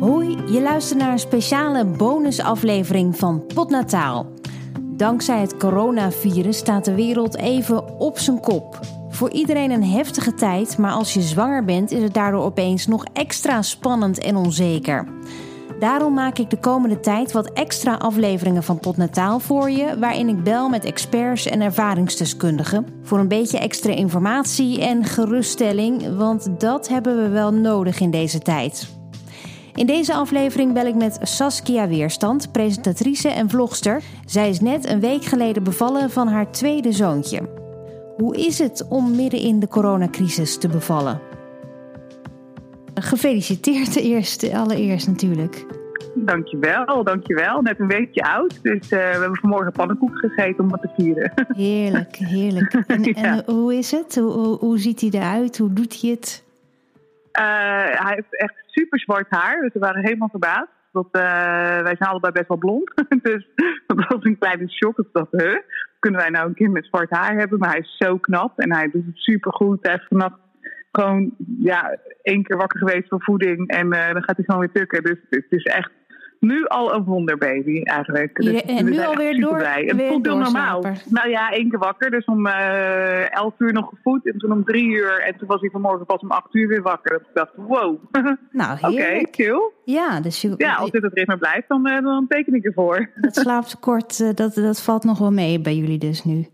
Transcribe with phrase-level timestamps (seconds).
[0.00, 4.26] Hoi, je luistert naar een speciale bonusaflevering van Potnataal.
[4.80, 8.80] Dankzij het coronavirus staat de wereld even op zijn kop.
[9.08, 13.04] Voor iedereen een heftige tijd, maar als je zwanger bent is het daardoor opeens nog
[13.12, 15.08] extra spannend en onzeker.
[15.78, 20.42] Daarom maak ik de komende tijd wat extra afleveringen van Potnataal voor je, waarin ik
[20.42, 27.22] bel met experts en ervaringsdeskundigen voor een beetje extra informatie en geruststelling, want dat hebben
[27.22, 28.99] we wel nodig in deze tijd.
[29.74, 34.02] In deze aflevering bel ik met Saskia Weerstand, presentatrice en vlogster.
[34.24, 37.48] Zij is net een week geleden bevallen van haar tweede zoontje.
[38.16, 41.20] Hoe is het om midden in de coronacrisis te bevallen?
[42.94, 45.66] Gefeliciteerd eerst, allereerst natuurlijk.
[46.14, 47.62] Dankjewel, dankjewel.
[47.62, 51.32] Net een weekje oud, dus uh, we hebben vanmorgen pannenkoek gegeten om wat te vieren.
[51.48, 52.74] Heerlijk, heerlijk.
[52.86, 53.14] En, ja.
[53.14, 54.16] en hoe is het?
[54.16, 55.58] Hoe, hoe, hoe, ziet hij eruit?
[55.58, 56.44] Hoe doet hij het?
[57.32, 57.44] Uh,
[58.04, 60.78] hij heeft echt super zwart haar, dus we waren helemaal verbaasd.
[60.92, 61.22] Dat, uh,
[61.82, 62.92] wij zijn allebei best wel blond,
[63.22, 63.48] dus
[63.86, 65.04] dat was een kleine shock.
[65.30, 65.56] Huh,
[65.98, 67.58] kunnen wij nou een kind met zwart haar hebben?
[67.58, 69.78] Maar hij is zo knap en hij doet het super goed.
[69.82, 70.38] Hij heeft vannacht
[70.92, 74.72] gewoon ja, één keer wakker geweest van voeding en uh, dan gaat hij gewoon weer
[74.72, 75.02] tukken.
[75.02, 75.90] Dus het is echt
[76.40, 78.36] nu al een wonderbaby eigenlijk.
[78.36, 79.56] Dus ja, en nu alweer door.
[79.56, 79.84] Blij.
[79.86, 80.82] Het voelt heel normaal.
[81.08, 82.10] Nou ja, één keer wakker.
[82.10, 84.26] Dus om uh, elf uur nog gevoed.
[84.26, 85.20] En toen om drie uur.
[85.20, 87.12] En toen was hij vanmorgen pas om acht uur weer wakker.
[87.12, 87.98] Dat ik dacht, wow.
[88.50, 89.72] Nou, Oké, okay, chill.
[89.84, 93.10] Ja, dus je, ja, als dit het ritme blijft, dan, uh, dan teken ik ervoor.
[93.14, 96.46] Dat slaaptekort, uh, dat, dat valt nog wel mee bij jullie dus nu.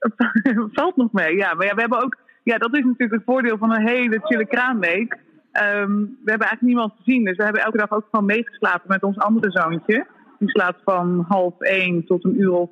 [0.72, 1.54] valt nog mee, ja.
[1.54, 2.16] Maar ja, we hebben ook...
[2.44, 5.18] Ja, dat is natuurlijk het voordeel van een hele chille kraamweek.
[5.52, 7.24] Um, we hebben eigenlijk niemand gezien.
[7.24, 10.06] Dus we hebben elke dag ook gewoon meegeslapen met ons andere zoontje.
[10.38, 12.70] Die slaapt van half één tot een uur of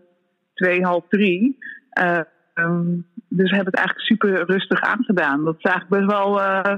[0.55, 1.59] twee, half drie.
[2.03, 2.21] Uh,
[2.55, 5.45] um, dus we hebben het eigenlijk super rustig aangedaan.
[5.45, 6.75] Dat is eigenlijk best wel uh,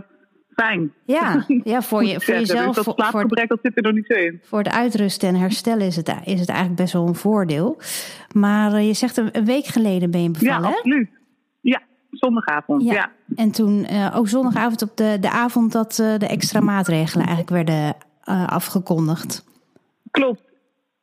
[0.54, 0.92] fijn.
[1.04, 2.74] Ja, ja voor, je, voor jezelf.
[2.74, 4.40] Dus dat slaapgebrek dat zit er nog niet zo in.
[4.42, 7.78] Voor het uitrusten en herstellen is het, is het eigenlijk best wel een voordeel.
[8.34, 11.10] Maar uh, je zegt een week geleden ben je bevallen, Ja, absoluut.
[12.12, 12.82] Zondagavond.
[12.82, 12.92] Ja.
[12.92, 13.10] ja.
[13.34, 17.66] En toen uh, ook zondagavond op de, de avond dat uh, de extra maatregelen eigenlijk
[17.66, 19.44] werden uh, afgekondigd.
[20.10, 20.50] Klopt.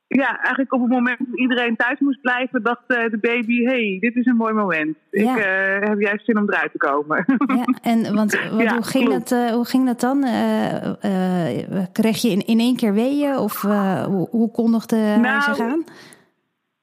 [0.08, 4.16] Ja, eigenlijk op het moment dat iedereen thuis moest blijven, dacht de baby: hey, dit
[4.16, 4.98] is een mooi moment.
[5.12, 5.36] Ja.
[5.36, 7.26] Ik heb juist zin om eruit te komen.
[7.56, 10.22] Ja, en want wat, ja, hoe, ging dat, hoe ging dat dan?
[11.92, 15.84] kreeg je in, in één keer weeën of hoe, hoe kondigde nou, hij zich aan?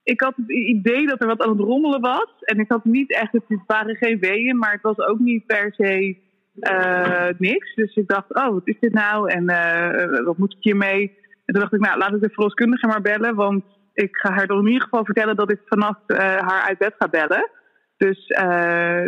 [0.07, 2.29] Ik had het idee dat er wat aan het rommelen was.
[2.41, 5.73] En ik had niet echt, het waren geen weeën, maar het was ook niet per
[5.77, 6.17] se
[6.55, 7.75] uh, niks.
[7.75, 9.31] Dus ik dacht, oh, wat is dit nou?
[9.31, 11.19] En uh, wat moet ik hiermee?
[11.45, 13.35] En toen dacht ik, nou, laat ik de verloskundige maar bellen.
[13.35, 16.95] Want ik ga haar in ieder geval vertellen dat ik vannacht uh, haar uit bed
[16.99, 17.51] ga bellen.
[17.97, 18.27] Dus,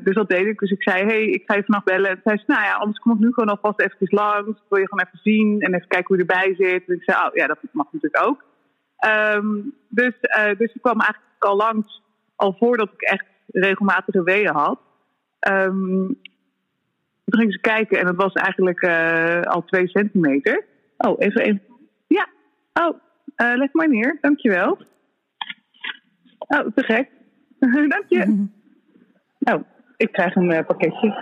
[0.05, 0.59] dus dat deed ik.
[0.59, 2.11] Dus ik zei, hey, ik ga je vannacht bellen.
[2.11, 4.63] En zei ze, nou ja, anders kom ik nu gewoon alvast even langs.
[4.69, 6.89] Wil je gewoon even zien en even kijken hoe je erbij zit.
[6.89, 8.45] En ik zei, oh ja, dat mag natuurlijk ook.
[9.07, 12.03] Um, dus, uh, dus ik kwam eigenlijk al langs,
[12.37, 14.81] al voordat ik echt regelmatige weeën had.
[15.49, 16.19] Um,
[17.25, 20.65] toen ging ze kijken en het was eigenlijk uh, al twee centimeter.
[20.97, 21.63] Oh, even even.
[22.07, 22.29] Ja,
[22.73, 22.97] oh,
[23.37, 24.79] uh, leg maar neer, dankjewel.
[26.39, 27.11] Oh, te gek.
[27.95, 28.25] Dank je.
[28.27, 28.35] Mm
[29.45, 29.55] -hmm.
[29.55, 29.65] Oh,
[29.99, 31.15] ik krijg een uh, pakketje.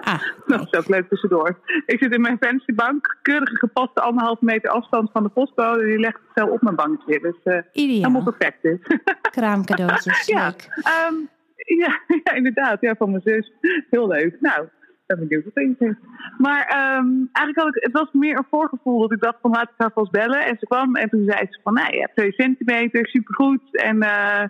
[0.00, 1.58] Ah, dat is ook leuk tussendoor.
[1.86, 5.84] Ik zit in mijn vensterbank, keurige gepaste anderhalve meter afstand van de postbode.
[5.84, 7.20] Die legt het zo op mijn bankje.
[7.20, 8.78] Dus uh, helemaal perfect is.
[9.36, 10.44] Kraamcadeautjes, ja.
[10.44, 10.84] leuk.
[11.10, 12.80] Um, ja, ja, inderdaad.
[12.80, 13.52] Ja, van mijn zus.
[13.90, 14.36] Heel leuk.
[14.40, 14.68] Nou,
[15.06, 15.96] ben benieuwd wat het is.
[16.38, 19.68] Maar um, eigenlijk had ik, het was meer een voorgevoel dat ik dacht van laat
[19.68, 20.44] ik haar vast bellen.
[20.44, 23.76] En ze kwam en toen zei ze van, nou, je hebt twee centimeter, supergoed.
[23.76, 23.96] En...
[23.96, 24.44] Uh,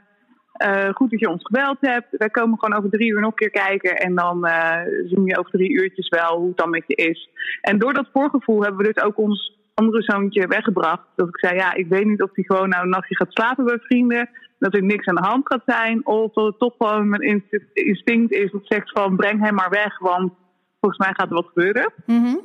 [0.63, 2.07] uh, goed dat je ons gebeld hebt.
[2.11, 3.97] Wij komen gewoon over drie uur nog een keer kijken.
[3.97, 7.29] En dan uh, zien je over drie uurtjes wel hoe het dan met je is.
[7.61, 11.07] En door dat voorgevoel hebben we dus ook ons andere zoontje weggebracht.
[11.17, 13.65] Dat ik zei, ja, ik weet niet of hij gewoon nou een nachtje gaat slapen
[13.65, 14.29] bij vrienden.
[14.59, 16.07] Dat er niks aan de hand gaat zijn.
[16.07, 19.99] Of dat het toch gewoon mijn instinct is dat zegt van breng hem maar weg.
[19.99, 20.33] Want
[20.81, 21.93] volgens mij gaat er wat gebeuren.
[22.07, 22.41] Mm -hmm.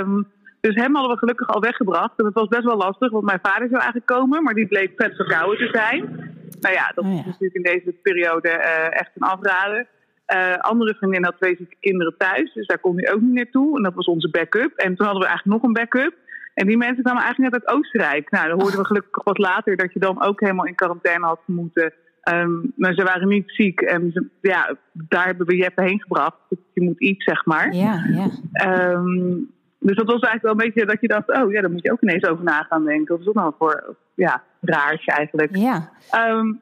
[0.00, 0.26] um,
[0.60, 2.12] dus hem hadden we gelukkig al weggebracht.
[2.16, 4.42] En het was best wel lastig, want mijn vader zou eigenlijk komen.
[4.42, 6.31] Maar die bleek vet verkouden te zijn.
[6.62, 7.18] Nou ja, dat oh ja.
[7.18, 9.86] is natuurlijk in deze periode uh, echt een afraden.
[10.34, 13.76] Uh, andere vriendin had twee zieke kinderen thuis, dus daar kon hij ook niet naartoe.
[13.76, 14.72] En dat was onze backup.
[14.76, 16.14] En toen hadden we eigenlijk nog een backup.
[16.54, 18.30] En die mensen kwamen eigenlijk net uit Oostenrijk.
[18.30, 21.40] Nou, dan hoorden we gelukkig wat later dat je dan ook helemaal in quarantaine had
[21.44, 21.92] moeten.
[22.28, 23.80] Um, maar ze waren niet ziek.
[23.80, 26.36] En ze, ja, daar hebben we Jeppe heen gebracht.
[26.72, 27.74] Je moet iets, zeg maar.
[27.74, 28.90] Ja, ja.
[28.90, 29.50] Um,
[29.82, 31.92] dus dat was eigenlijk wel een beetje dat je dacht, oh ja, daar moet je
[31.92, 33.14] ook ineens over na gaan denken.
[33.14, 35.56] Of is dat nou voor, ja, raars eigenlijk.
[35.56, 35.90] Ja.
[36.28, 36.60] Um,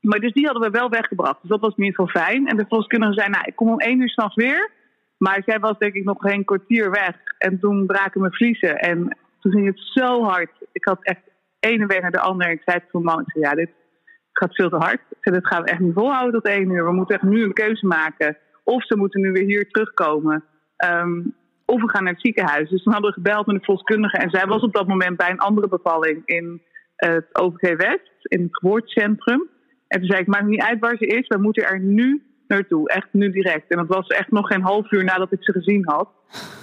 [0.00, 1.40] maar dus die hadden we wel weggebracht.
[1.40, 2.46] Dus dat was in ieder geval fijn.
[2.46, 4.70] En de verloskundige zei, nou, ik kom om één uur s'nachts weer.
[5.16, 7.16] Maar zij was denk ik nog geen kwartier weg.
[7.38, 8.78] En toen braken mijn vliezen.
[8.78, 10.50] En toen ging het zo hard.
[10.72, 11.20] Ik had echt
[11.60, 12.50] ene week naar de andere.
[12.50, 13.70] Ik zei mijn man, ik zei, ja, dit
[14.32, 15.00] gaat veel te hard.
[15.08, 16.84] Ik zei, dit gaan we echt niet volhouden tot één uur.
[16.84, 18.36] We moeten echt nu een keuze maken.
[18.64, 20.44] Of ze moeten nu weer hier terugkomen.
[20.76, 21.20] Ehm,
[21.64, 22.70] of we gaan naar het ziekenhuis.
[22.70, 24.16] Dus toen hadden we gebeld met een verloskundige.
[24.16, 26.62] En zij was op dat moment bij een andere bevalling in
[26.96, 29.48] het OVG West, in het geboortecentrum.
[29.88, 32.88] En toen zei ik, maakt niet uit waar ze is, we moeten er nu naartoe.
[32.88, 33.70] Echt nu direct.
[33.70, 36.08] En dat was echt nog geen half uur nadat ik ze gezien had.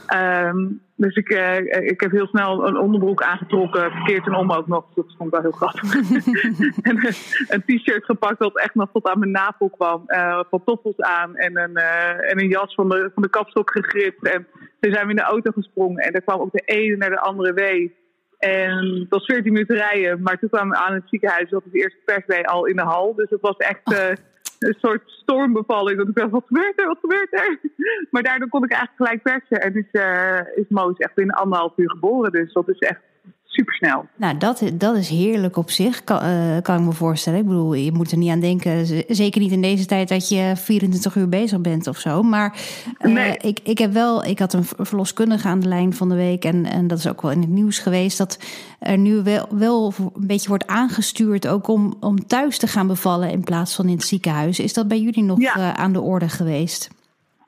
[0.07, 1.57] Ehm, dus ik, uh,
[1.89, 4.85] ik heb heel snel een onderbroek aangetrokken, verkeerd en om ook nog.
[4.95, 5.93] Dat vond ik wel heel grappig.
[6.89, 6.97] en
[7.47, 10.03] een t-shirt gepakt dat echt nog tot aan mijn navel kwam.
[10.07, 14.27] Uh, pantoffels aan en een, en een jas van de, van de kapstok gegript.
[14.27, 14.47] En
[14.79, 16.03] toen zijn we in de auto gesprongen.
[16.03, 17.99] En er kwam ook de ene naar de andere wee.
[18.37, 20.21] En het was 14 minuten rijden.
[20.21, 21.49] Maar toen kwamen we aan het ziekenhuis.
[21.49, 23.15] Dat was de eerste perswee al in de hal.
[23.15, 24.19] Dus het was echt
[24.67, 25.97] een soort stormbevalling.
[25.97, 27.59] Dat ik dacht, wat gebeurt er, wat gebeurt er?
[28.11, 29.61] Maar daardoor kon ik eigenlijk gelijk persen.
[29.61, 32.31] En uh, is Moos echt binnen anderhalf uur geboren.
[32.31, 33.01] Dus dat is echt
[33.51, 34.06] supersnel.
[34.15, 37.39] Nou, dat, dat is heerlijk op zich, kan, uh, kan ik me voorstellen.
[37.39, 40.53] Ik bedoel, je moet er niet aan denken, zeker niet in deze tijd dat je
[40.56, 42.24] 24 uur bezig bent of zo.
[42.24, 42.57] Maar
[43.01, 43.38] uh, nee.
[43.38, 46.65] ik, ik heb wel, ik had een verloskundige aan de lijn van de week en,
[46.65, 48.39] en dat is ook wel in het nieuws geweest, dat
[48.80, 53.31] er nu wel, wel een beetje wordt aangestuurd ook om, om thuis te gaan bevallen
[53.31, 54.59] in plaats van in het ziekenhuis.
[54.59, 55.57] Is dat bij jullie nog ja.
[55.57, 56.89] uh, aan de orde geweest?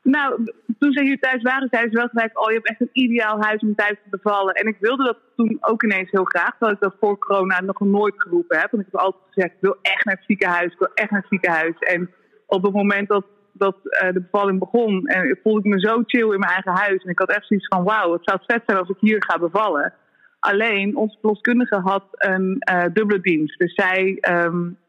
[0.03, 0.43] Nou,
[0.79, 3.41] toen ze hier thuis waren, zeiden ze wel gelijk: Oh, je hebt echt een ideaal
[3.41, 4.53] huis om thuis te bevallen.
[4.53, 7.79] En ik wilde dat toen ook ineens heel graag, terwijl ik dat voor corona nog
[7.79, 8.71] nooit geroepen heb.
[8.71, 11.19] Want ik heb altijd gezegd: Ik wil echt naar het ziekenhuis, ik wil echt naar
[11.19, 11.75] het ziekenhuis.
[11.79, 12.09] En
[12.45, 16.33] op het moment dat, dat uh, de bevalling begon, en voelde ik me zo chill
[16.33, 17.03] in mijn eigen huis.
[17.03, 19.39] En ik had echt zoiets van: Wauw, het zou vet zijn als ik hier ga
[19.39, 19.93] bevallen.
[20.39, 23.59] Alleen, onze verloskundige had een uh, dubbele dienst.
[23.59, 24.17] Dus zij.
[24.29, 24.81] Um,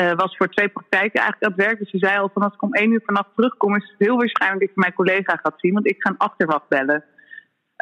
[0.00, 1.78] uh, was voor twee praktijken eigenlijk aan het werk.
[1.78, 4.16] Dus ze zei al van als ik om één uur vannacht terugkom, is het heel
[4.16, 7.04] waarschijnlijk dat je mijn collega gaat zien, want ik ga een achterwacht bellen.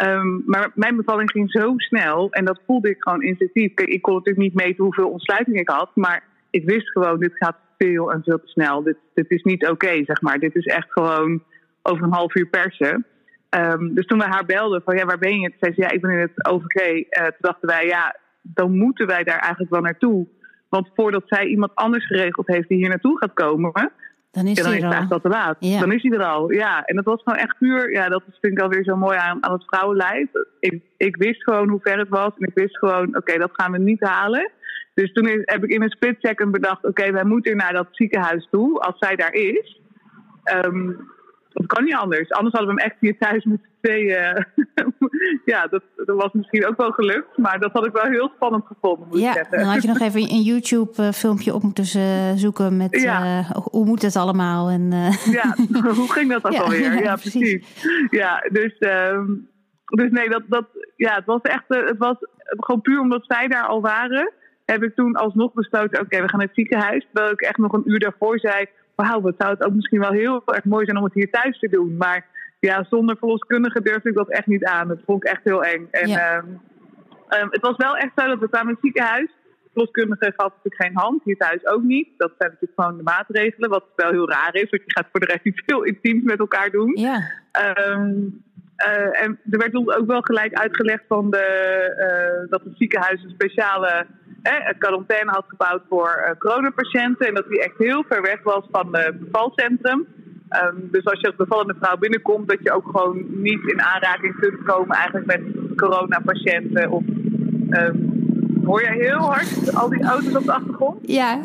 [0.02, 3.72] Um, maar mijn bevalling ging zo snel en dat voelde ik gewoon instinctief.
[3.74, 7.56] Ik kon natuurlijk niet meten hoeveel ontsluiting ik had, maar ik wist gewoon, dit gaat
[7.78, 8.82] veel en veel te snel.
[8.82, 10.38] Dit, dit is niet oké, zeg maar.
[10.38, 11.42] Dit is echt gewoon
[11.82, 13.06] over een half uur persen.
[13.50, 15.48] Um, dus toen we haar belden van ja, waar ben je?
[15.48, 16.76] Toen zei ze ja, ik ben in het OVG.
[16.80, 20.26] Uh, toen dachten wij ja, dan moeten wij daar eigenlijk wel naartoe.
[20.72, 23.72] Want voordat zij iemand anders geregeld heeft die hier naartoe gaat komen,
[24.30, 25.56] dan is, ja, dan hij is te laat.
[25.58, 25.80] Ja.
[25.80, 26.52] Dan is hij er al.
[26.52, 27.92] Ja, en dat was gewoon echt puur.
[27.92, 30.28] Ja, dat vind ik alweer zo mooi aan, aan het vrouwenlijf.
[30.60, 32.32] Ik, ik wist gewoon hoe ver het was.
[32.38, 34.50] En ik wist gewoon, oké, okay, dat gaan we niet halen.
[34.94, 37.72] Dus toen is, heb ik in een split second bedacht: oké, okay, wij moeten naar
[37.72, 39.80] dat ziekenhuis toe als zij daar is.
[40.64, 41.10] Um,
[41.52, 42.30] dat kan niet anders.
[42.30, 44.46] Anders hadden we hem echt hier thuis met z'n tweeën.
[45.52, 47.36] ja, dat, dat, was misschien ook wel gelukt.
[47.36, 49.58] Maar dat had ik wel heel spannend gevonden, moet ja, ik zeggen.
[49.58, 51.84] dan had je nog even een YouTube-filmpje op moeten
[52.38, 53.38] zoeken met ja.
[53.38, 54.68] uh, hoe moet het allemaal.
[54.68, 55.10] En, uh...
[55.38, 55.54] Ja,
[56.00, 56.92] hoe ging dat dan ja, alweer?
[56.92, 57.32] Ja, ja precies.
[57.40, 58.08] precies.
[58.10, 59.48] Ja, dus, um,
[59.84, 60.66] dus nee, dat, dat,
[60.96, 64.32] ja, het was echt, het was gewoon puur omdat zij daar al waren.
[64.64, 67.06] Heb ik toen alsnog besloten, oké, okay, we gaan naar het ziekenhuis.
[67.12, 68.66] Terwijl ik echt nog een uur daarvoor zei
[69.02, 71.58] wauw, wat zou het ook misschien wel heel erg mooi zijn om het hier thuis
[71.58, 71.96] te doen.
[71.96, 72.26] Maar
[72.58, 74.88] ja, zonder verloskundige durfde ik dat echt niet aan.
[74.88, 75.88] Dat vond ik echt heel eng.
[75.90, 76.36] En ja.
[76.36, 76.60] um,
[77.40, 79.30] um, het was wel echt zo dat we kwamen in het ziekenhuis.
[79.62, 82.08] De verloskundige gaf natuurlijk geen hand, hier thuis ook niet.
[82.16, 84.70] Dat zijn natuurlijk gewoon de maatregelen, wat wel heel raar is.
[84.70, 86.96] Want je gaat voor de rest iets veel intiems met elkaar doen.
[86.96, 87.20] Ja.
[87.88, 88.42] Um,
[88.86, 91.46] uh, en er werd ons ook wel gelijk uitgelegd van de,
[91.98, 94.06] uh, dat het ziekenhuis een speciale
[94.42, 97.26] eh, quarantaine had gebouwd voor uh, coronapatiënten.
[97.26, 100.06] En dat die echt heel ver weg was van het bevalcentrum.
[100.62, 104.34] Um, dus als je als bevallende vrouw binnenkomt, dat je ook gewoon niet in aanraking
[104.40, 105.40] kunt komen eigenlijk met
[105.76, 106.90] coronapatiënten.
[106.90, 107.02] Of
[107.70, 108.12] um,
[108.64, 110.98] hoor je heel hard al die auto's op de achtergrond?
[111.02, 111.40] Ja,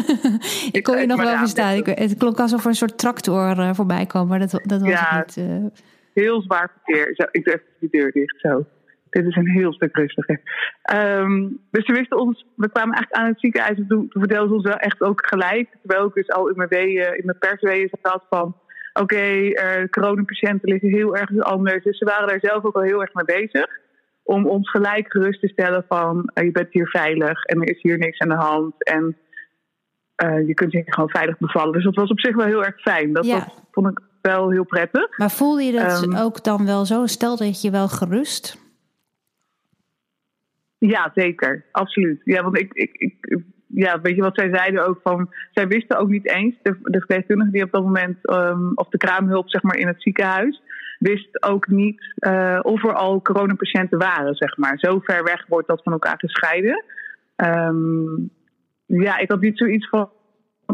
[0.78, 1.76] ik kon je nog wel verstaan.
[1.76, 4.90] Ik, het klonk alsof er een soort tractor uh, voorbij kwam, maar dat, dat was
[4.90, 5.36] ja, niet.
[5.36, 5.64] Uh...
[6.12, 7.14] Heel zwaar verkeer.
[7.14, 8.66] Zo, ik doe even de deur dicht zo.
[9.10, 10.40] Dit is een heel stuk rustiger.
[10.92, 14.48] Um, dus we wisten ons, we kwamen eigenlijk aan het ziekenhuis en toen, toen vertelden
[14.48, 15.68] ze ons wel echt ook gelijk.
[15.82, 18.56] Terwijl ik dus al in mijn weeën, in mijn persweeën zat van,
[18.92, 21.84] oké, okay, uh, coronapatiënten liggen heel erg anders.
[21.84, 23.66] Dus ze waren daar zelf ook al heel erg mee bezig.
[24.22, 27.82] Om ons gelijk gerust te stellen van, uh, je bent hier veilig en er is
[27.82, 28.84] hier niks aan de hand.
[28.84, 29.16] En
[30.24, 31.72] uh, je kunt hier gewoon veilig bevallen.
[31.72, 33.12] Dus dat was op zich wel heel erg fijn.
[33.12, 33.38] Dat, ja.
[33.38, 35.18] dat vond ik wel heel prettig.
[35.18, 37.06] Maar voelde je dat um, ook dan wel zo?
[37.06, 38.67] Stelde het je wel gerust?
[40.78, 41.64] Ja, zeker.
[41.72, 42.20] Absoluut.
[42.24, 45.34] Ja, want ik, ik, ik, ja, weet je wat zij zeiden ook van.
[45.50, 48.98] Zij wisten ook niet eens, de, de verpleegkundige die op dat moment, um, of de
[48.98, 50.62] kraamhulp zeg maar in het ziekenhuis,
[50.98, 54.78] wist ook niet uh, of er al coronapatiënten waren, zeg maar.
[54.78, 56.84] Zo ver weg wordt dat van elkaar gescheiden.
[57.36, 58.30] Um,
[58.86, 60.10] ja, ik had niet zoiets van.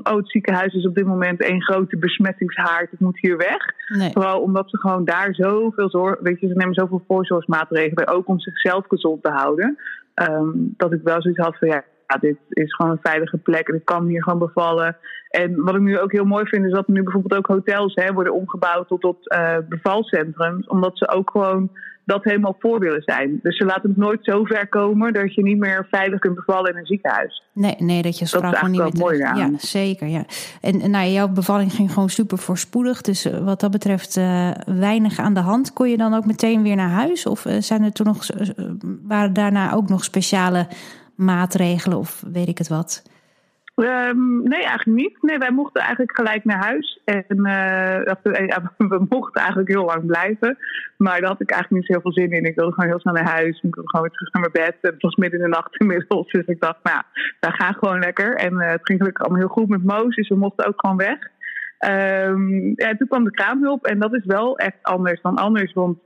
[0.04, 3.62] Oh, het ziekenhuis is op dit moment één grote besmettingshaard, ik moet hier weg.
[3.98, 4.10] Nee.
[4.12, 8.40] Vooral omdat ze gewoon daar zoveel zorg, weet je, ze nemen zoveel voorzorgsmaatregelen, ook om
[8.40, 9.78] zichzelf gezond te houden.
[10.14, 11.84] Ehm, dat ik wel zoiets had van, ja,
[12.20, 14.96] dit is gewoon een veilige plek en ik kan hier gewoon bevallen.
[15.28, 18.12] En wat ik nu ook heel mooi vind, is dat nu bijvoorbeeld ook hotels hè,
[18.12, 20.66] worden omgebouwd tot, tot uh, bevalcentrums.
[20.66, 21.70] Omdat ze ook gewoon
[22.04, 23.38] dat helemaal voor willen zijn.
[23.42, 26.72] Dus ze laten het nooit zo ver komen dat je niet meer veilig kunt bevallen
[26.72, 27.42] in een ziekenhuis.
[27.52, 29.02] Nee, nee dat je sprak gewoon niet meer.
[29.02, 30.06] mooi Ja, zeker.
[30.06, 30.24] Ja.
[30.60, 33.00] En nou, jouw bevalling ging gewoon super voorspoedig.
[33.00, 35.72] Dus eh, wat dat betreft uh, weinig aan de hand.
[35.72, 37.26] Kon je dan ook meteen weer naar huis?
[37.26, 38.26] Of zijn er toen nog,
[39.02, 40.66] waren daarna ook nog speciale
[41.16, 43.02] maatregelen of weet ik het wat?
[43.76, 45.22] Um, nee, eigenlijk niet.
[45.22, 47.00] Nee, wij mochten eigenlijk gelijk naar huis.
[47.04, 48.14] En uh,
[48.92, 50.58] we mochten eigenlijk heel lang blijven.
[50.96, 52.44] Maar daar had ik eigenlijk niet zo heel veel zin in.
[52.44, 53.56] Ik wilde gewoon heel snel naar huis.
[53.62, 54.92] Ik wilde gewoon weer terug naar mijn bed.
[54.92, 56.30] Het was midden in de nacht inmiddels.
[56.30, 57.02] Dus ik dacht, nou,
[57.40, 58.34] wij gaan gewoon lekker.
[58.34, 60.16] En uh, het ging gelukkig allemaal heel goed met Moos.
[60.16, 61.18] Dus we mochten ook gewoon weg.
[61.86, 63.86] Um, ja, toen kwam de kraamhulp.
[63.86, 65.72] En dat is wel echt anders dan anders.
[65.72, 65.98] Want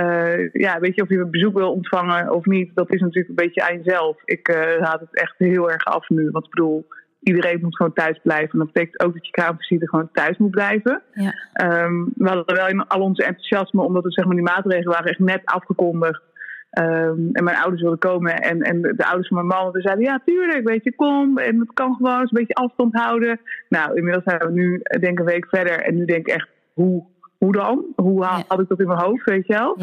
[0.00, 3.44] uh, ja, weet je, of je bezoek wil ontvangen of niet, dat is natuurlijk een
[3.44, 4.16] beetje aan jezelf.
[4.24, 6.30] Ik uh, haal het echt heel erg af nu.
[6.30, 6.86] Want ik bedoel,
[7.20, 8.50] iedereen moet gewoon thuis blijven.
[8.52, 11.02] En dat betekent ook dat je kraamvisite gewoon thuis moet blijven.
[11.12, 11.34] Ja.
[11.84, 15.10] Um, we hadden wel in al onze enthousiasme, omdat het, zeg maar, die maatregelen waren
[15.10, 16.22] echt net afgekondigd.
[16.78, 20.04] Um, en mijn ouders wilden komen en, en de ouders van mijn man die zeiden,
[20.04, 21.38] ja tuurlijk, weet je, kom.
[21.38, 23.40] En het kan gewoon eens een beetje afstand houden.
[23.68, 25.80] Nou, inmiddels zijn we nu denk ik een week verder.
[25.80, 27.04] En nu denk ik echt, hoe
[27.38, 27.84] hoe dan?
[27.96, 29.76] Hoe had ik dat in mijn hoofd, weet je wel?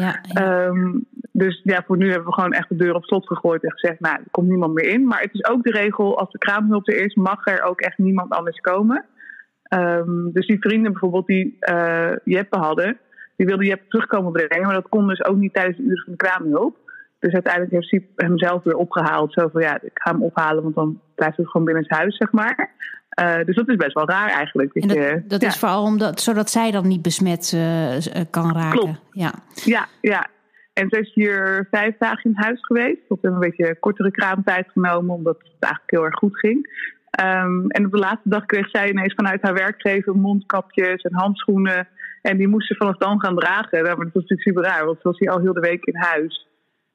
[0.68, 3.72] Um, dus ja, voor nu hebben we gewoon echt de deur op slot gegooid en
[3.72, 5.06] gezegd, nou, er komt niemand meer in.
[5.06, 7.98] Maar het is ook de regel, als de kraamhulp er is, mag er ook echt
[7.98, 9.04] niemand anders komen.
[9.74, 12.98] Um, dus die vrienden bijvoorbeeld die uh, Jeppe hadden,
[13.36, 16.12] die wilden Jeppe terugkomen brengen, maar dat kon dus ook niet tijdens de uren van
[16.12, 16.76] de kraamhulp.
[17.22, 19.32] Dus uiteindelijk heeft hij hem zelf weer opgehaald.
[19.32, 22.16] Zo van ja, ik ga hem ophalen, want dan blijft het gewoon binnen het huis,
[22.16, 22.70] zeg maar.
[23.20, 24.70] Uh, dus dat is best wel raar eigenlijk.
[24.74, 27.96] Dat, dat, dat is vooral omdat, zodat zij dan niet besmet uh,
[28.30, 28.78] kan raken.
[28.78, 29.00] Klopt.
[29.10, 29.32] Ja.
[29.64, 30.26] ja, ja.
[30.72, 32.98] En ze is hier vijf dagen in huis geweest.
[33.08, 36.66] We hebben een beetje kortere kraamtijd genomen, omdat het eigenlijk heel erg goed ging.
[37.20, 41.88] Um, en op de laatste dag kreeg zij ineens vanuit haar werkgever mondkapjes en handschoenen.
[42.22, 43.84] En die moest ze vanaf dan gaan dragen.
[43.84, 46.50] Dat was natuurlijk super raar, want ze was hier al heel de week in huis.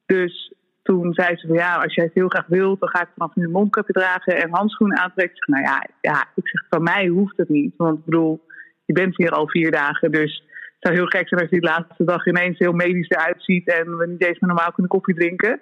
[0.08, 3.10] Dus toen zei ze van ja, als jij het heel graag wilt, dan ga ik
[3.18, 5.36] vanaf nu een mondkapje dragen en handschoenen aantrekken.
[5.36, 7.74] Ik zeg, nou ja, ja, ik zeg van mij hoeft het niet.
[7.78, 8.46] Want ik bedoel,
[8.86, 11.68] je bent hier al vier dagen, dus het zou heel gek zijn als je de
[11.68, 15.16] laatste dag ineens heel medisch eruit ziet en we niet eens meer normaal kunnen koffie
[15.16, 15.60] drinken.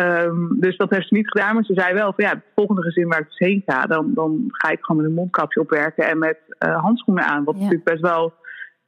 [0.00, 2.82] Um, dus dat heeft ze niet gedaan, maar ze zei wel van ja, het volgende
[2.82, 6.08] gezin waar ik dus heen ga, dan, dan ga ik gewoon met een mondkapje opwerken
[6.08, 7.44] en met uh, handschoenen aan.
[7.44, 8.34] Wat natuurlijk best wel,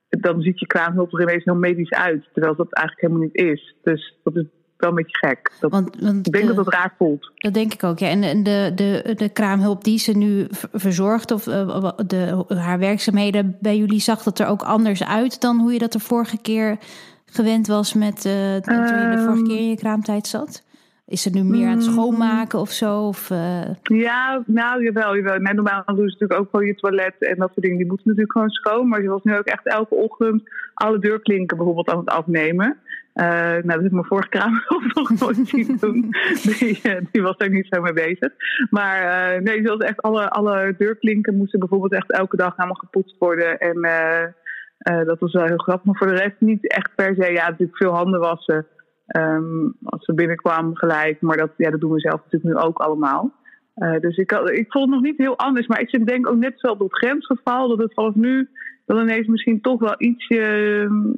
[0.08, 3.76] dan ziet je kraamhulp er ineens heel medisch uit, terwijl dat eigenlijk helemaal niet is.
[3.82, 4.46] Dus dat is
[4.76, 5.52] wel een beetje gek.
[5.60, 7.30] Dat, want, want ik denk dat het raar voelt.
[7.34, 8.08] Dat denk ik ook, ja.
[8.08, 13.76] En de, de, de kraamhulp die ze nu verzorgt, of uh, de, haar werkzaamheden bij
[13.76, 16.78] jullie, zag dat er ook anders uit dan hoe je dat de vorige keer
[17.26, 20.64] gewend was met uh, toen je de vorige keer in je kraamtijd zat?
[21.06, 21.92] Is ze nu meer aan het mm.
[21.92, 23.00] schoonmaken of zo?
[23.00, 23.60] Of, uh...
[23.82, 25.38] Ja, nou jawel, jawel.
[25.38, 27.76] Nee, normaal doen ze natuurlijk ook gewoon je toilet en dat soort dingen.
[27.76, 28.88] Die moeten natuurlijk gewoon schoon.
[28.88, 30.42] Maar ze was nu ook echt elke ochtend
[30.74, 32.78] alle deurklinken bijvoorbeeld aan het afnemen.
[33.16, 36.10] Uh, nou, dat heb ik mijn vorige kamer nog nooit zien doen.
[36.42, 38.32] Die, uh, die, was daar niet zo mee bezig.
[38.70, 39.02] Maar
[39.36, 43.58] uh, nee, zoals echt alle, alle deurklinken moesten bijvoorbeeld echt elke dag helemaal gepoetst worden.
[43.58, 43.80] En
[45.04, 45.84] dat was wel heel grappig.
[45.84, 47.32] Maar voor de rest niet echt per se.
[47.32, 48.66] Ja, natuurlijk veel handen wassen.
[49.06, 51.20] Um, als ze binnenkwamen gelijk.
[51.20, 53.32] Maar dat, ja, dat doen we zelf natuurlijk nu ook allemaal.
[54.00, 55.66] dus ik, ik vond het nog niet heel anders.
[55.66, 58.48] Maar ik denk ook net zo op het grensgeval dat het vanaf nu
[58.86, 61.12] dan ineens misschien toch wel ietsje ehm,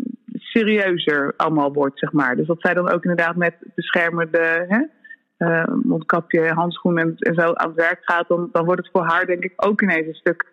[0.50, 2.37] serieuzer allemaal wordt, zeg maar.
[2.37, 4.83] Dus dat zij dan ook inderdaad met beschermende hè,
[5.38, 9.05] uh, mondkapje, handschoenen en, en, zo aan het werk gaat, dan, dan wordt het voor
[9.05, 10.47] haar denk ik ook ineens een stuk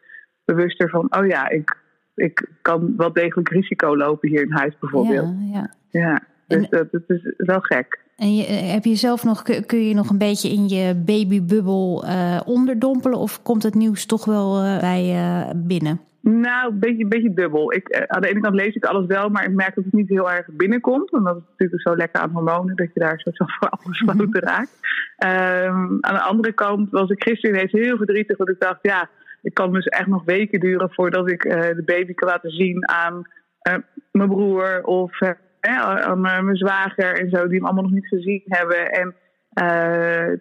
[0.45, 1.77] bewuster van, oh ja, ik,
[2.15, 5.33] ik kan wel degelijk risico lopen hier in huis bijvoorbeeld.
[5.39, 6.01] Ja, ja.
[6.01, 8.03] ja dus dat, dat is wel gek.
[8.15, 12.05] En je, eh, heb je zelf nog, kun je nog een beetje in je babybubbel
[12.05, 13.19] uh, onderdompelen?
[13.19, 15.99] Of komt het nieuws toch wel uh, bij binnen?
[16.32, 17.74] Nou, een beetje, beetje dubbel.
[17.74, 19.94] Ik, eh, aan de ene kant lees ik alles wel, maar ik merk dat het
[19.94, 21.12] niet heel erg binnenkomt.
[21.12, 24.79] Omdat het natuurlijk zo lekker aan hormonen dat je daar zo voor afgesloten raakt.
[25.17, 28.38] Um, aan de andere kant was ik gisteren ineens heel verdrietig.
[28.38, 29.10] Dat ik dacht, ja,
[29.41, 32.89] het kan dus echt nog weken duren voordat ik uh, de baby kan laten zien
[32.89, 33.22] aan
[33.70, 33.75] uh,
[34.12, 35.20] mijn broer of
[35.60, 38.91] aan mijn zwager en zo, die hem allemaal nog niet gezien hebben.
[38.91, 39.15] En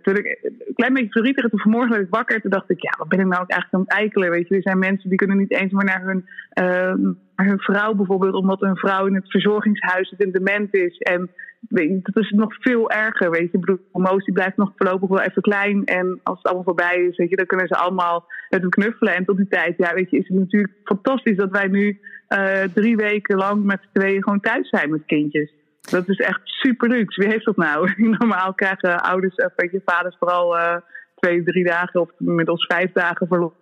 [0.03, 2.41] toen ik een klein beetje verdrietig, toen vanmorgen werd ik wakker.
[2.41, 4.31] Toen dacht ik, ja, wat ben ik nou eigenlijk aan het eikelen?
[4.31, 6.25] Weet je, er zijn mensen die kunnen niet eens maar naar hun,
[6.61, 10.99] uh, naar hun vrouw bijvoorbeeld, omdat hun vrouw in het verzorgingshuis zit en dement is.
[10.99, 11.31] En
[11.69, 13.59] je, dat is nog veel erger, weet je.
[13.59, 15.85] Ik bedoel, emotie blijft nog voorlopig wel even klein.
[15.85, 19.15] En als het allemaal voorbij is, weet je, dan kunnen ze allemaal hem knuffelen.
[19.15, 22.63] En tot die tijd, ja, weet je, is het natuurlijk fantastisch dat wij nu uh,
[22.75, 25.53] drie weken lang met z'n tweeën gewoon thuis zijn met kindjes.
[25.91, 27.21] Dat is echt super luxe.
[27.21, 27.93] Wie heeft dat nou?
[28.19, 30.77] Normaal krijgen ouders, of weet je, vaders vooral uh,
[31.15, 33.53] twee, drie dagen of inmiddels vijf dagen verlof.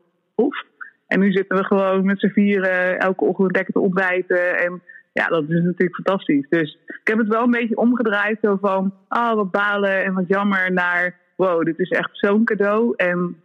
[1.06, 4.58] En nu zitten we gewoon met z'n vieren elke ochtend lekker te ontbijten.
[4.58, 6.46] En ja, dat is natuurlijk fantastisch.
[6.48, 8.38] Dus ik heb het wel een beetje omgedraaid.
[8.42, 10.72] Zo van, ah, oh, wat balen en wat jammer.
[10.72, 12.92] Naar, wow, dit is echt zo'n cadeau.
[12.96, 13.36] En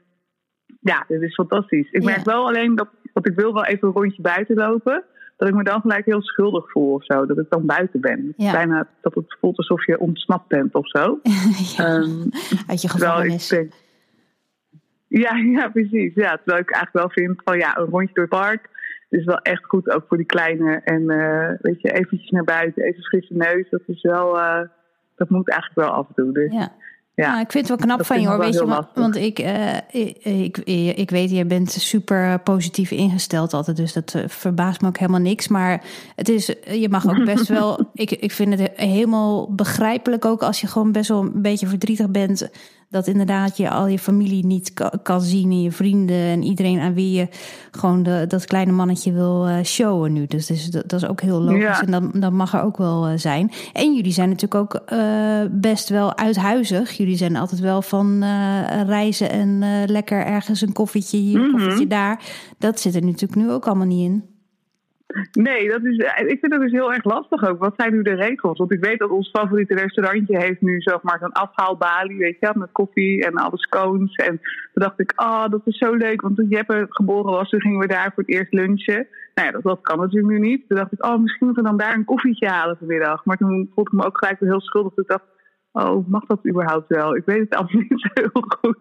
[0.79, 1.91] ja, dit is fantastisch.
[1.91, 2.09] Ik ja.
[2.09, 5.03] merk wel alleen dat, dat ik wil wel even een rondje buiten lopen
[5.37, 7.25] dat ik me dan gelijk heel schuldig voel of zo.
[7.25, 8.33] Dat ik dan buiten ben.
[8.37, 8.51] Ja.
[8.51, 11.19] Bijna dat het voelt alsof je ontsnapt bent of zo.
[11.77, 12.29] ja, um,
[12.67, 13.47] Uit je gevangenis.
[13.47, 13.73] Denk,
[15.07, 16.13] ja, ja, precies.
[16.13, 18.69] Ja, terwijl ik eigenlijk wel vind van ja, een rondje door het park
[19.09, 20.81] is wel echt goed, ook voor die kleine.
[20.83, 23.69] En uh, weet je, eventjes naar buiten, even frisse neus.
[23.69, 24.61] Dat is wel, uh,
[25.15, 26.33] dat moet eigenlijk wel af en toe.
[26.33, 26.71] Dus, ja.
[27.23, 28.39] Ja, nou, ik vind het wel knap van je hoor.
[28.39, 30.57] Weet je, want, want ik, uh, ik, ik,
[30.97, 33.77] ik, weet, je bent super positief ingesteld altijd.
[33.77, 35.47] Dus dat uh, verbaast me ook helemaal niks.
[35.47, 35.83] Maar
[36.15, 37.89] het is, je mag ook best wel.
[37.93, 42.09] ik, ik vind het helemaal begrijpelijk ook als je gewoon best wel een beetje verdrietig
[42.09, 42.49] bent
[42.89, 46.93] dat inderdaad je al je familie niet kan zien en je vrienden en iedereen aan
[46.93, 47.27] wie je
[47.71, 50.25] gewoon de, dat kleine mannetje wil uh, showen nu.
[50.25, 51.81] Dus, dus dat, dat, is ook heel logisch ja.
[51.81, 53.51] en dat, dat mag er ook wel uh, zijn.
[53.73, 56.91] En jullie zijn natuurlijk ook uh, best wel uithuizig.
[56.91, 58.23] Jullie zijn altijd wel van
[58.85, 61.59] reizen en lekker ergens een koffietje hier, een mm -hmm.
[61.59, 62.23] koffietje daar.
[62.57, 64.36] Dat zit er natuurlijk nu ook allemaal niet in.
[65.31, 67.59] Nee, dat is, ik vind dat dus heel erg lastig ook.
[67.59, 68.57] Wat zijn nu de regels?
[68.57, 72.51] Want ik weet dat ons favoriete restaurantje heeft nu zeg maar een afhaalbalie, weet je,
[72.55, 74.15] met koffie en alle scones.
[74.15, 74.39] En
[74.73, 76.21] toen dacht ik, ah, oh, dat is zo leuk.
[76.21, 79.07] Want toen Jeppe geboren was, toen gingen we daar voor het eerst lunchen.
[79.35, 80.67] Nou ja, dat, dat kan natuurlijk nu niet.
[80.67, 83.25] Toen dacht ik, oh, misschien moeten we dan daar een koffietje halen vanmiddag.
[83.25, 84.97] Maar toen voelde ik me ook gelijk heel schuldig.
[84.97, 85.25] Ik dacht,
[85.71, 87.15] oh, mag dat überhaupt wel?
[87.15, 88.77] Ik weet het allemaal niet zo heel goed.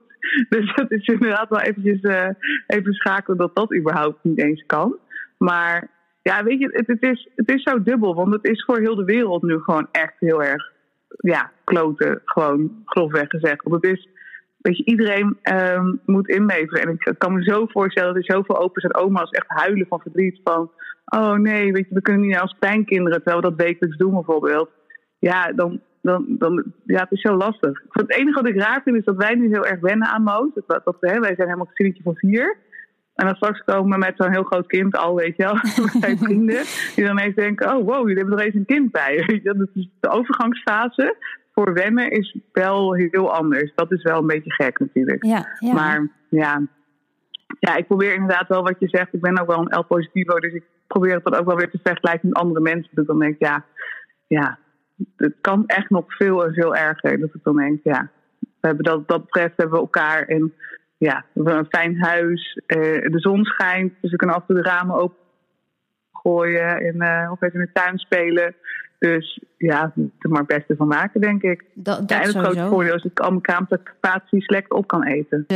[0.49, 2.29] Dus dat is inderdaad wel eventjes uh,
[2.67, 4.97] even schakelen dat dat überhaupt niet eens kan.
[5.39, 5.95] Maar
[6.29, 8.15] ja, weet je, het, het, is, het is zo dubbel.
[8.15, 10.73] Want het is voor heel de wereld nu gewoon echt heel erg,
[11.09, 12.21] ja, kloten.
[12.25, 13.63] Gewoon grofweg gezegd.
[13.63, 14.09] Want het is,
[14.57, 16.83] weet je, iedereen um, moet inleveren.
[16.83, 20.01] En ik kan me zo voorstellen dat er zoveel opa's en oma's echt huilen van
[20.01, 20.41] verdriet.
[20.45, 20.71] Van,
[21.05, 24.71] oh nee, weet je, we kunnen niet als kleinkinderen, terwijl we dat wekelijks doen bijvoorbeeld.
[25.19, 27.83] Ja, dan, dan, dan, ja, het is zo lastig.
[27.91, 30.51] Het enige wat ik raar vind is dat wij nu heel erg wennen aan Moos.
[30.55, 32.57] Dat, dat, hè, wij zijn helemaal een gezinnetje van vier.
[33.17, 35.59] En dan straks komen met zo'n heel groot kind al, weet je wel,
[36.01, 36.63] bij vrienden.
[36.95, 39.17] Die dan eens denken, oh wow, jullie hebben er eens een kind bij.
[39.27, 39.55] Weet je?
[39.55, 41.17] Dat is de overgangsfase
[41.57, 43.73] voor wennen is wel heel anders.
[43.75, 45.25] Dat is wel een beetje gek natuurlijk.
[45.25, 45.73] Ja, ja.
[45.73, 46.63] Maar ja.
[47.59, 49.15] ja, ik probeer inderdaad wel wat je zegt.
[49.15, 51.81] Ik ben ook wel een L-positivo, dus ik probeer het dan ook wel weer te
[51.83, 52.91] vergelijken met andere mensen.
[52.95, 53.65] Dus dan denk ik, ja,
[54.27, 54.59] ja,
[55.17, 57.21] het kan echt nog veel en veel erger.
[57.21, 60.55] Dat ik dan denk, ja, we hebben dat, dat betreft hebben we elkaar en
[60.99, 62.61] ja, we een fijn huis.
[62.67, 65.25] Uh, de zon schijnt, dus we kunnen af en toe de ramen open
[66.13, 68.55] gooien en uh, of even in de tuin spelen.
[68.99, 71.65] Dus ja, er maar het beste van maken, denk ik.
[71.75, 74.87] Dat, dat ja, en het grote voordeel is dat ik al mijn kamerpaties lekker op
[74.87, 75.47] kan eten.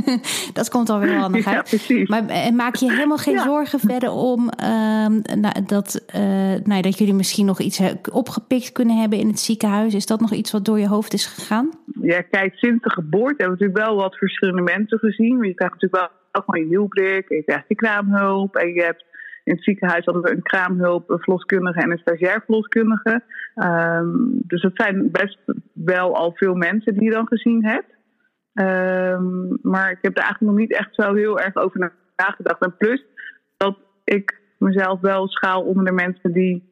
[0.52, 1.64] dat komt alweer handig Ja, uit.
[1.68, 2.08] precies.
[2.08, 6.20] Maar en maak je helemaal geen zorgen verder om um, nou, dat, uh,
[6.64, 9.94] nou, dat jullie misschien nog iets he- opgepikt kunnen hebben in het ziekenhuis?
[9.94, 11.70] Is dat nog iets wat door je hoofd is gegaan?
[12.00, 15.42] Ja, kijk, sinds de geboorte hebben we natuurlijk wel wat verschillende mensen gezien.
[15.42, 18.56] Je krijgt natuurlijk wel gewoon je hielblik, je krijgt je kraamhulp.
[18.56, 19.04] En je hebt
[19.44, 23.22] in het ziekenhuis hadden we een kraamhulp, een verloskundige en een stagiair verloskundige.
[23.54, 25.38] Ehm, dus dat zijn best
[25.72, 27.98] wel al veel mensen die je dan gezien hebt.
[28.54, 32.62] Ehm, maar ik heb er eigenlijk nog niet echt zo heel erg over nagedacht.
[32.62, 33.04] En plus
[33.56, 36.70] dat ik mezelf wel schaal onder de mensen die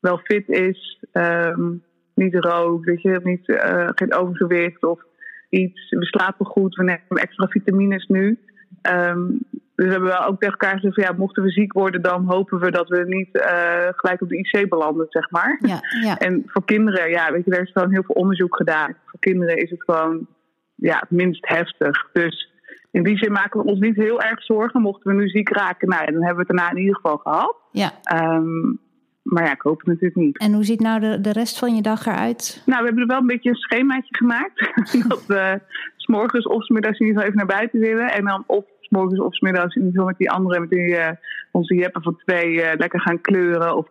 [0.00, 1.72] wel fit is, ehm,
[2.14, 5.02] niet rookt, weet je, niet, eh, geen overgewicht of
[5.48, 5.90] iets.
[5.90, 8.38] We slapen goed, we nemen extra vitamines nu.
[8.82, 9.30] Ehm,
[9.76, 12.24] dus we hebben wel ook tegen elkaar gezegd: van, ja, mochten we ziek worden, dan
[12.26, 15.58] hopen we dat we niet eh, gelijk op de IC belanden, zeg maar.
[15.60, 16.18] Ja, ja.
[16.26, 18.96] En voor kinderen, ja, weet je, er is gewoon heel veel onderzoek gedaan.
[19.06, 20.26] Voor kinderen is het gewoon
[20.74, 22.08] ja, het minst heftig.
[22.12, 22.50] Dus
[22.90, 24.80] in die zin maken we ons niet heel erg zorgen.
[24.80, 27.56] Mochten we nu ziek raken, nou, dan hebben we het daarna in ieder geval gehad.
[27.72, 27.92] ja.
[28.02, 28.74] Ehm,
[29.22, 30.38] maar ja, ik hoop het natuurlijk niet.
[30.38, 32.62] En hoe ziet nou de, de rest van je dag eruit?
[32.66, 34.72] Nou, we hebben er wel een beetje een schemaatje gemaakt.
[35.08, 35.60] dat we
[35.96, 38.12] s'morgens of 's middags in ieder geval even naar buiten willen.
[38.12, 40.70] En dan of 's morgens of 's middags in ieder geval met die andere, met
[40.70, 41.16] die, eh,
[41.50, 43.86] onze jeppen van twee, eh, lekker gaan kleuren of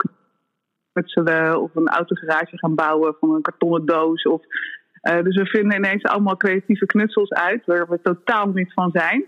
[0.93, 1.61] knutselen.
[1.61, 4.23] Of een autogarage gaan bouwen van een kartonnen doos.
[4.23, 4.41] Of
[5.09, 9.25] Uh, dus we vinden ineens allemaal creatieve knutsels uit, waar we totaal niet van zijn.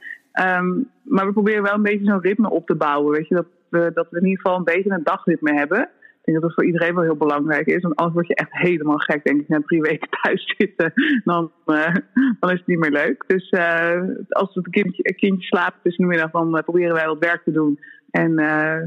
[0.60, 3.12] Um, maar we proberen wel een beetje zo'n ritme op te bouwen.
[3.12, 5.90] Weet je, dat we, dat we in ieder geval een beetje een dagritme hebben.
[6.28, 7.82] Denk dat dat voor iedereen wel heel belangrijk is.
[7.82, 10.94] Want anders word je echt helemaal gek, denk ik, na drie weken thuis zitten.
[11.24, 11.94] Dan, uh,
[12.40, 13.24] dan is het niet meer leuk.
[13.28, 17.44] Dus uh, als het kindje, kindje slaapt tussen de middag, dan proberen wij wat werk
[17.44, 17.80] te doen.
[18.12, 18.34] En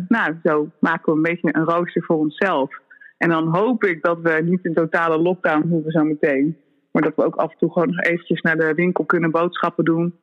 [0.09, 2.79] nou, zo maken we een beetje een rooster voor onszelf.
[3.19, 6.57] En dan hoop ik dat we niet in totale lockdown hoeven zo meteen.
[6.93, 9.85] Maar dat we ook af en toe gewoon nog eventjes naar de winkel kunnen boodschappen
[9.85, 10.15] doen.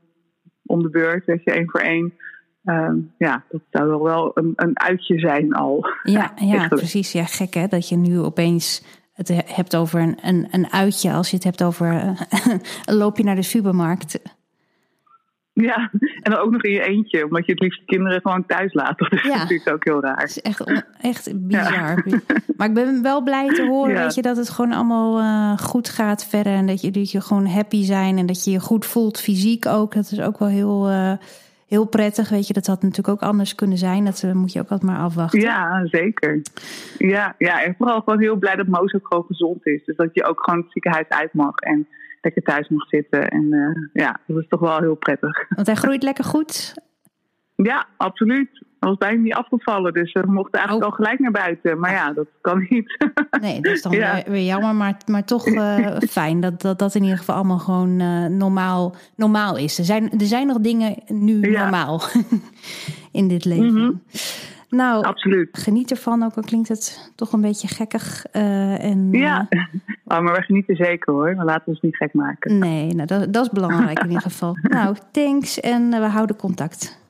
[0.65, 2.13] Om de beurt, weet je, één voor één.
[2.67, 5.87] Uh, ja, dat zou wel, wel een, een uitje zijn al.
[6.03, 7.11] Ja, ja precies.
[7.11, 11.11] Ja, gek hè, dat je nu opeens het hebt over een, een, een uitje.
[11.11, 11.93] Als je het hebt over
[12.85, 14.19] een loopje naar de supermarkt.
[15.53, 15.89] Ja,
[16.21, 18.97] en dan ook nog in je eentje, omdat je het liefst kinderen gewoon thuis laat.
[18.99, 20.19] Dat is natuurlijk ook heel raar.
[20.19, 22.05] Het is echt, echt bizar.
[22.57, 25.89] Maar ik ben wel blij te horen weet je, dat het gewoon allemaal uh, goed
[25.89, 26.53] gaat verder.
[26.53, 29.65] En dat je, dat je gewoon happy zijn en dat je je goed voelt, fysiek
[29.65, 29.93] ook.
[29.93, 31.13] Dat is ook wel heel, uh,
[31.67, 32.29] heel prettig.
[32.29, 34.05] Weet je, dat had natuurlijk ook anders kunnen zijn.
[34.05, 35.39] Dat uh, moet je ook altijd maar afwachten.
[35.39, 36.41] Ja, zeker.
[36.97, 39.85] Ja, ja, en vooral gewoon heel blij dat Moos ook gewoon gezond is.
[39.85, 41.55] Dus dat je ook gewoon het ziekenhuis uit mag.
[41.55, 41.87] En
[42.21, 43.29] lekker thuis mag zitten.
[43.29, 45.45] En uh, ja, dat is toch wel heel prettig.
[45.49, 46.73] Want hij groeit lekker goed?
[47.55, 48.65] Ja, absoluut.
[48.79, 50.91] Hij was bijna niet afgevallen, dus we mochten eigenlijk oh.
[50.91, 51.79] al gelijk naar buiten.
[51.79, 52.97] Maar ja, dat kan niet.
[53.41, 54.23] Nee, dat is dan ja.
[54.25, 57.99] weer jammer, maar, maar toch uh, fijn dat, dat dat in ieder geval allemaal gewoon
[57.99, 59.77] uh, normaal, normaal is.
[59.77, 61.61] Er zijn, er zijn nog dingen nu ja.
[61.61, 62.01] normaal
[63.11, 63.71] in dit leven.
[63.71, 64.01] Mm -hmm.
[64.69, 65.49] Nou, Absoluut.
[65.51, 68.25] geniet ervan, ook al klinkt het toch een beetje gekkig.
[68.33, 69.47] Uh, en, ja,
[70.05, 71.35] oh, maar we genieten zeker hoor.
[71.37, 72.57] We laten ons niet gek maken.
[72.57, 74.57] Nee, nou, dat, dat is belangrijk in ieder geval.
[74.61, 77.06] Nou, thanks en we houden contact.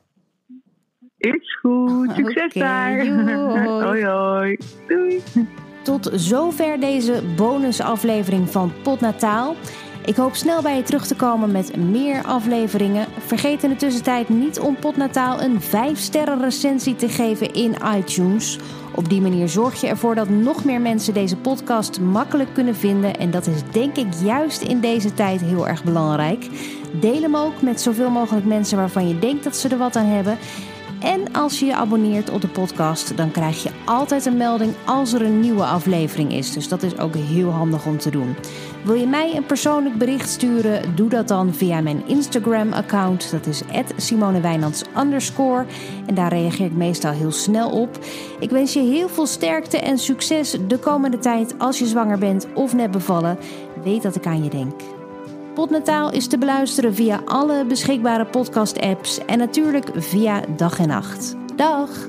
[1.18, 3.06] Is goed, succes okay, daar.
[3.86, 4.58] hoi hoi.
[4.86, 5.22] Doei.
[5.82, 9.54] Tot zover deze bonusaflevering van Potnataal.
[10.04, 13.06] Ik hoop snel bij je terug te komen met meer afleveringen.
[13.18, 18.58] Vergeet in de tussentijd niet om Potnataal een 5-sterren recensie te geven in iTunes.
[18.94, 23.16] Op die manier zorg je ervoor dat nog meer mensen deze podcast makkelijk kunnen vinden.
[23.16, 26.48] En dat is denk ik juist in deze tijd heel erg belangrijk.
[27.00, 30.06] Deel hem ook met zoveel mogelijk mensen waarvan je denkt dat ze er wat aan
[30.06, 30.38] hebben.
[31.00, 35.12] En als je je abonneert op de podcast, dan krijg je altijd een melding als
[35.12, 36.52] er een nieuwe aflevering is.
[36.52, 38.36] Dus dat is ook heel handig om te doen.
[38.84, 40.94] Wil je mij een persoonlijk bericht sturen?
[40.94, 43.30] Doe dat dan via mijn Instagram-account.
[43.30, 43.62] Dat is
[43.96, 44.82] @simonewijnands
[46.06, 47.98] En daar reageer ik meestal heel snel op.
[48.38, 52.46] Ik wens je heel veel sterkte en succes de komende tijd als je zwanger bent
[52.54, 53.38] of net bevallen.
[53.82, 54.97] Weet dat ik aan je denk.
[55.58, 61.36] Potnataal is te beluisteren via alle beschikbare podcast-apps en natuurlijk via dag en nacht.
[61.56, 62.08] Dag!